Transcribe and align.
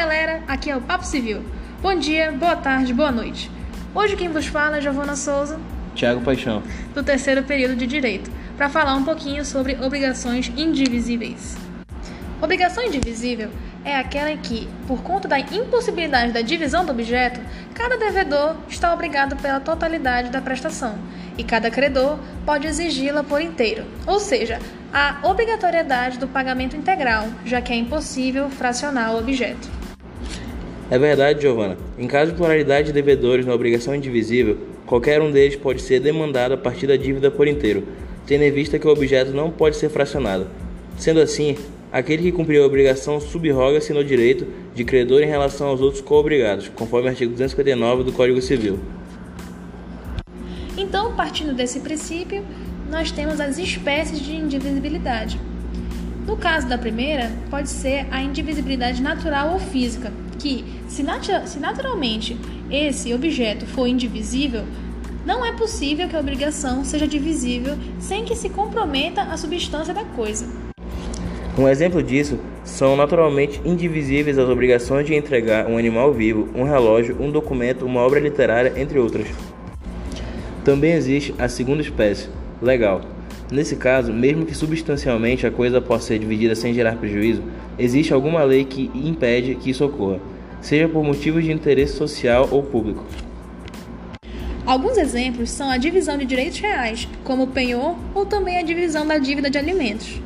galera, 0.00 0.42
aqui 0.48 0.70
é 0.70 0.76
o 0.76 0.80
Papo 0.80 1.04
Civil. 1.04 1.44
Bom 1.82 1.94
dia, 1.94 2.32
boa 2.32 2.56
tarde, 2.56 2.94
boa 2.94 3.12
noite. 3.12 3.50
Hoje 3.94 4.16
quem 4.16 4.30
vos 4.30 4.46
fala 4.46 4.78
é 4.78 4.80
Giovana 4.80 5.14
Souza, 5.14 5.60
Tiago 5.94 6.22
Paixão. 6.22 6.62
do 6.94 7.02
terceiro 7.02 7.42
período 7.42 7.76
de 7.76 7.86
Direito, 7.86 8.30
para 8.56 8.70
falar 8.70 8.94
um 8.94 9.04
pouquinho 9.04 9.44
sobre 9.44 9.76
obrigações 9.78 10.50
indivisíveis. 10.56 11.54
Obrigação 12.40 12.82
indivisível 12.82 13.50
é 13.84 13.94
aquela 13.94 14.30
em 14.30 14.38
que, 14.38 14.66
por 14.88 15.02
conta 15.02 15.28
da 15.28 15.38
impossibilidade 15.38 16.32
da 16.32 16.40
divisão 16.40 16.82
do 16.82 16.92
objeto, 16.92 17.38
cada 17.74 17.98
devedor 17.98 18.56
está 18.70 18.94
obrigado 18.94 19.36
pela 19.36 19.60
totalidade 19.60 20.30
da 20.30 20.40
prestação 20.40 20.98
e 21.36 21.44
cada 21.44 21.70
credor 21.70 22.18
pode 22.46 22.66
exigi-la 22.66 23.22
por 23.22 23.42
inteiro, 23.42 23.84
ou 24.06 24.18
seja, 24.18 24.60
a 24.94 25.18
obrigatoriedade 25.24 26.18
do 26.18 26.26
pagamento 26.26 26.74
integral, 26.74 27.28
já 27.44 27.60
que 27.60 27.70
é 27.70 27.76
impossível 27.76 28.48
fracionar 28.48 29.14
o 29.14 29.18
objeto. 29.18 29.79
É 30.90 30.98
verdade, 30.98 31.42
Giovana. 31.42 31.78
Em 31.96 32.08
caso 32.08 32.32
de 32.32 32.36
pluralidade 32.36 32.88
de 32.88 32.92
devedores 32.92 33.46
na 33.46 33.54
obrigação 33.54 33.94
indivisível, 33.94 34.58
qualquer 34.84 35.22
um 35.22 35.30
deles 35.30 35.54
pode 35.54 35.80
ser 35.82 36.00
demandado 36.00 36.50
a 36.52 36.56
partir 36.56 36.88
da 36.88 36.96
dívida 36.96 37.30
por 37.30 37.46
inteiro, 37.46 37.84
tendo 38.26 38.42
em 38.42 38.50
vista 38.50 38.76
que 38.76 38.88
o 38.88 38.90
objeto 38.90 39.30
não 39.30 39.52
pode 39.52 39.76
ser 39.76 39.88
fracionado. 39.88 40.48
Sendo 40.98 41.20
assim, 41.20 41.56
aquele 41.92 42.24
que 42.24 42.32
cumpriu 42.32 42.64
a 42.64 42.66
obrigação 42.66 43.20
subroga-se 43.20 43.92
no 43.92 44.02
direito 44.04 44.48
de 44.74 44.84
credor 44.84 45.22
em 45.22 45.26
relação 45.26 45.68
aos 45.68 45.80
outros 45.80 46.02
co-obrigados, 46.02 46.68
conforme 46.74 47.06
o 47.06 47.10
artigo 47.10 47.30
259 47.30 48.02
do 48.02 48.12
Código 48.12 48.42
Civil. 48.42 48.80
Então, 50.76 51.14
partindo 51.14 51.54
desse 51.54 51.78
princípio, 51.78 52.44
nós 52.90 53.12
temos 53.12 53.40
as 53.40 53.58
espécies 53.58 54.18
de 54.18 54.34
indivisibilidade. 54.34 55.38
No 56.26 56.36
caso 56.36 56.68
da 56.68 56.78
primeira, 56.78 57.30
pode 57.50 57.68
ser 57.68 58.06
a 58.10 58.22
indivisibilidade 58.22 59.02
natural 59.02 59.52
ou 59.52 59.58
física, 59.58 60.12
que, 60.38 60.64
se, 60.88 61.02
natu 61.02 61.32
se 61.46 61.58
naturalmente 61.58 62.36
esse 62.70 63.12
objeto 63.12 63.66
for 63.66 63.86
indivisível, 63.86 64.64
não 65.24 65.44
é 65.44 65.52
possível 65.52 66.08
que 66.08 66.16
a 66.16 66.20
obrigação 66.20 66.84
seja 66.84 67.06
divisível 67.06 67.76
sem 67.98 68.24
que 68.24 68.34
se 68.34 68.48
comprometa 68.48 69.22
a 69.22 69.36
substância 69.36 69.92
da 69.92 70.04
coisa. 70.04 70.46
Um 71.58 71.68
exemplo 71.68 72.02
disso 72.02 72.38
são 72.64 72.96
naturalmente 72.96 73.60
indivisíveis 73.64 74.38
as 74.38 74.48
obrigações 74.48 75.06
de 75.06 75.14
entregar 75.14 75.66
um 75.66 75.76
animal 75.76 76.12
vivo, 76.12 76.48
um 76.54 76.62
relógio, 76.62 77.16
um 77.20 77.30
documento, 77.30 77.84
uma 77.84 78.00
obra 78.00 78.20
literária, 78.20 78.72
entre 78.76 78.98
outras. 78.98 79.26
Também 80.64 80.92
existe 80.92 81.34
a 81.38 81.48
segunda 81.48 81.82
espécie, 81.82 82.28
legal. 82.62 83.02
Nesse 83.50 83.74
caso, 83.74 84.12
mesmo 84.12 84.46
que 84.46 84.54
substancialmente 84.54 85.44
a 85.44 85.50
coisa 85.50 85.80
possa 85.80 86.08
ser 86.08 86.20
dividida 86.20 86.54
sem 86.54 86.72
gerar 86.72 86.96
prejuízo, 86.96 87.42
existe 87.76 88.14
alguma 88.14 88.44
lei 88.44 88.64
que 88.64 88.90
impede 88.94 89.56
que 89.56 89.70
isso 89.70 89.84
ocorra, 89.84 90.20
seja 90.60 90.88
por 90.88 91.02
motivos 91.02 91.42
de 91.42 91.50
interesse 91.50 91.96
social 91.96 92.48
ou 92.52 92.62
público. 92.62 93.04
Alguns 94.64 94.96
exemplos 94.96 95.50
são 95.50 95.68
a 95.68 95.76
divisão 95.76 96.16
de 96.16 96.24
direitos 96.24 96.60
reais, 96.60 97.08
como 97.24 97.42
o 97.42 97.48
penhor, 97.48 97.96
ou 98.14 98.24
também 98.24 98.56
a 98.56 98.62
divisão 98.62 99.04
da 99.04 99.18
dívida 99.18 99.50
de 99.50 99.58
alimentos. 99.58 100.20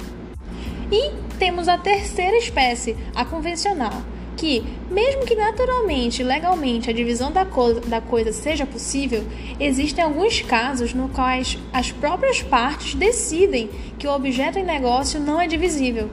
E 0.93 1.13
temos 1.39 1.67
a 1.67 1.79
terceira 1.79 2.37
espécie, 2.37 2.95
a 3.15 3.25
convencional, 3.25 4.03
que, 4.45 4.63
mesmo 4.91 5.25
que 5.25 5.35
naturalmente 5.35 6.21
e 6.21 6.25
legalmente 6.25 6.91
a 6.91 6.93
divisão 6.93 7.33
da, 7.33 7.47
co 7.47 7.73
da 7.81 8.03
coisa 8.03 8.31
seja 8.31 8.67
possível, 8.67 9.25
existem 9.59 10.05
alguns 10.05 10.43
casos 10.43 10.93
nos 10.93 11.11
quais 11.13 11.59
as 11.73 11.91
próprias 11.91 12.43
partes 12.43 12.95
decidem 12.95 13.71
que 13.99 14.07
o 14.07 14.13
objeto 14.13 14.59
em 14.59 14.63
negócio 14.63 15.19
não 15.19 15.41
é 15.41 15.47
divisível. 15.47 16.11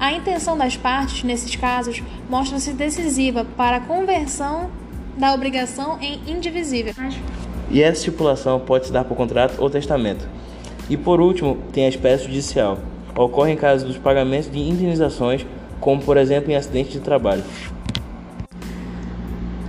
A 0.00 0.14
intenção 0.14 0.56
das 0.56 0.78
partes, 0.78 1.24
nesses 1.24 1.56
casos, 1.56 2.02
mostra-se 2.30 2.72
decisiva 2.72 3.44
para 3.54 3.76
a 3.76 3.80
conversão 3.80 4.70
da 5.18 5.34
obrigação 5.34 5.98
em 6.00 6.22
indivisível. 6.26 6.94
E 7.70 7.82
essa 7.82 7.98
estipulação 7.98 8.60
pode 8.60 8.86
se 8.86 8.92
dar 8.92 9.04
por 9.04 9.14
contrato 9.14 9.60
ou 9.60 9.68
testamento. 9.68 10.26
E 10.88 10.96
por 10.96 11.20
último, 11.20 11.58
tem 11.70 11.84
a 11.84 11.90
espécie 11.90 12.24
judicial. 12.24 12.78
Ocorre 13.14 13.52
em 13.52 13.56
caso 13.56 13.86
dos 13.86 13.98
pagamentos 13.98 14.50
de 14.50 14.58
indenizações, 14.58 15.44
como 15.80 16.02
por 16.02 16.16
exemplo 16.16 16.50
em 16.50 16.56
acidente 16.56 16.92
de 16.92 17.00
trabalho. 17.00 17.44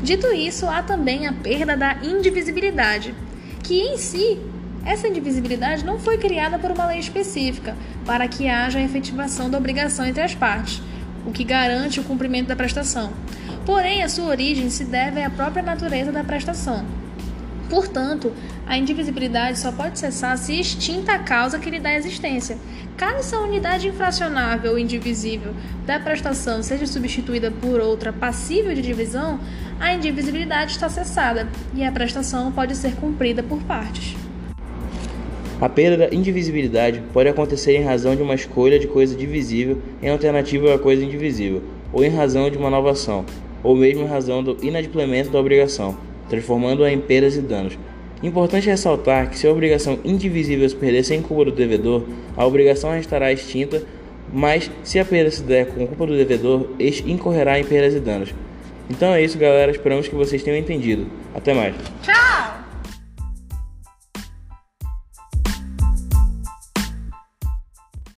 Dito 0.05 0.31
isso, 0.31 0.67
há 0.67 0.83
também 0.83 1.25
a 1.25 1.33
perda 1.33 1.75
da 1.75 1.95
indivisibilidade, 2.03 3.15
que 3.63 3.81
em 3.81 3.97
si, 3.97 4.39
essa 4.85 5.07
indivisibilidade 5.07 5.83
não 5.83 5.97
foi 5.97 6.19
criada 6.19 6.59
por 6.59 6.69
uma 6.69 6.85
lei 6.85 6.99
específica 6.99 7.75
para 8.05 8.27
que 8.27 8.47
haja 8.47 8.77
a 8.77 8.83
efetivação 8.83 9.49
da 9.49 9.57
obrigação 9.57 10.05
entre 10.05 10.21
as 10.21 10.35
partes, 10.35 10.79
o 11.25 11.31
que 11.31 11.43
garante 11.43 11.99
o 11.99 12.03
cumprimento 12.03 12.49
da 12.49 12.55
prestação. 12.55 13.13
Porém, 13.65 14.03
a 14.03 14.07
sua 14.07 14.25
origem 14.25 14.69
se 14.69 14.83
deve 14.83 15.23
à 15.23 15.29
própria 15.31 15.63
natureza 15.63 16.11
da 16.11 16.23
prestação. 16.23 16.85
Portanto, 17.67 18.31
a 18.67 18.77
indivisibilidade 18.77 19.57
só 19.57 19.71
pode 19.71 19.97
cessar 19.97 20.37
se 20.37 20.59
extinta 20.59 21.13
a 21.13 21.19
causa 21.19 21.57
que 21.57 21.69
lhe 21.69 21.79
dá 21.79 21.95
existência. 21.95 22.57
Caso 22.95 23.17
essa 23.17 23.39
unidade 23.39 23.87
infracionável 23.87 24.73
ou 24.73 24.79
indivisível 24.79 25.53
da 25.85 25.99
prestação 25.99 26.61
seja 26.61 26.85
substituída 26.85 27.49
por 27.49 27.79
outra 27.79 28.13
passível 28.13 28.73
de 28.73 28.81
divisão, 28.81 29.39
a 29.79 29.93
indivisibilidade 29.93 30.71
está 30.71 30.87
cessada 30.89 31.49
e 31.73 31.83
a 31.83 31.91
prestação 31.91 32.51
pode 32.51 32.75
ser 32.75 32.95
cumprida 32.95 33.43
por 33.43 33.61
partes. 33.63 34.15
A 35.59 35.69
perda 35.69 35.97
da 35.97 36.15
indivisibilidade 36.15 37.01
pode 37.13 37.29
acontecer 37.29 37.77
em 37.77 37.83
razão 37.83 38.15
de 38.15 38.21
uma 38.21 38.35
escolha 38.35 38.77
de 38.77 38.87
coisa 38.87 39.15
divisível 39.15 39.81
em 40.01 40.09
alternativa 40.09 40.73
à 40.73 40.79
coisa 40.79 41.03
indivisível, 41.03 41.63
ou 41.93 42.03
em 42.03 42.09
razão 42.09 42.49
de 42.49 42.57
uma 42.57 42.69
nova 42.69 42.91
ação, 42.91 43.25
ou 43.63 43.75
mesmo 43.75 44.03
em 44.03 44.07
razão 44.07 44.43
do 44.43 44.57
inadimplemento 44.61 45.29
da 45.29 45.39
obrigação, 45.39 45.97
transformando-a 46.29 46.91
em 46.91 46.99
perdas 46.99 47.37
e 47.37 47.41
danos. 47.41 47.77
Importante 48.21 48.67
ressaltar 48.67 49.29
que 49.29 49.37
se 49.37 49.47
a 49.47 49.51
obrigação 49.51 49.99
indivisível 50.03 50.67
se 50.67 50.75
perder 50.75 51.03
sem 51.03 51.21
culpa 51.21 51.45
do 51.45 51.51
devedor, 51.51 52.03
a 52.35 52.45
obrigação 52.45 52.97
estará 52.97 53.31
extinta, 53.31 53.83
mas 54.33 54.69
se 54.83 54.99
a 54.99 55.05
perda 55.05 55.31
se 55.31 55.43
der 55.43 55.67
com 55.67 55.87
culpa 55.87 56.05
do 56.05 56.17
devedor, 56.17 56.69
este 56.79 57.09
incorrerá 57.09 57.59
em 57.59 57.63
perdas 57.63 57.93
e 57.93 57.99
danos. 57.99 58.33
Então 58.89 59.13
é 59.13 59.21
isso, 59.21 59.37
galera. 59.37 59.71
Esperamos 59.71 60.07
que 60.07 60.15
vocês 60.15 60.43
tenham 60.43 60.57
entendido. 60.57 61.07
Até 61.33 61.53
mais. 61.53 61.75
Tchau! 62.03 62.24